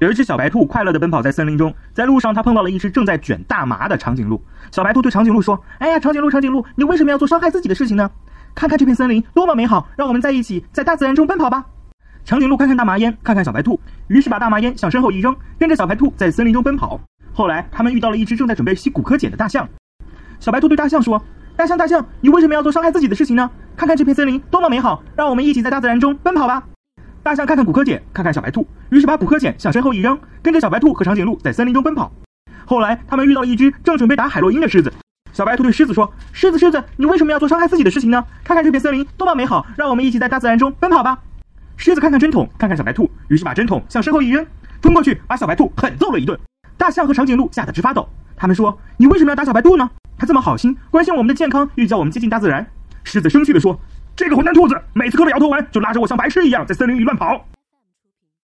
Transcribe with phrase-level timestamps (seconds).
[0.00, 4.42] 有一只小白兔快乐地奔跑在森林中，在路上，它碰到了一只正在卷大麻的长颈鹿。
[4.72, 8.10] 小白兔对长颈鹿说：“哎呀，长颈鹿，长颈鹿，你为什么要做伤害自己的事情呢？
[8.54, 11.66] 看看这片森林多么美好，让我们在一起，在大自然中奔跑吧。”
[12.24, 13.78] 长颈鹿看看大麻烟，看看小白兔，
[14.08, 16.98] 于是把大麻烟向身后一扔，跟着小白兔在森林中奔跑。
[17.34, 19.68] 后来，他们遇到了一只正在准备吸骨科碱的大象。
[20.38, 21.22] 小白兔对大象说
[21.56, 23.50] ：“大象，大象，你为什么要做伤害自己的事情呢？
[23.76, 26.62] 看看这片森林多么美好，让我们一起在大自然中奔跑吧。”
[27.22, 32.10] 大象看看骨科碱，看看小白兔，于是把骨科碱向身后一扔，跟着小白兔和长颈鹿在森林中奔跑。
[32.64, 34.90] 后来，他们遇到了一只正准备打海洛因的狮子。
[35.32, 38.24] 小白兔对狮子说：“狮子，狮子，你为什么要做伤害自己的事情呢？
[38.42, 41.18] 看看这片森林多么美好，让我们一起在大自然中奔跑吧。”
[41.76, 44.44] 狮子看看针筒，看看小白兔，于是把针筒向身后一扔，
[44.80, 46.38] 冲过去把小白兔狠揍了一顿。
[46.78, 48.08] 大象和长颈鹿吓得直发抖。
[48.34, 49.90] 他们说：“你为什么要打小白兔呢？
[50.16, 52.66] 他这么好心，关心我们的健康，又叫我们接近大自然。”
[53.04, 53.78] 狮子生气地说。
[54.20, 57.42] 这个混蛋兔子，每次磕了摇头丸，就拉着我像白痴一样在森林里乱跑。